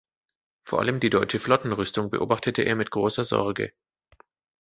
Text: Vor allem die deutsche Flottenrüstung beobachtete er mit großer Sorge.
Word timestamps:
Vor 0.67 0.79
allem 0.79 0.99
die 0.99 1.11
deutsche 1.11 1.37
Flottenrüstung 1.37 2.09
beobachtete 2.09 2.63
er 2.63 2.75
mit 2.75 2.89
großer 2.89 3.23
Sorge. 3.23 3.71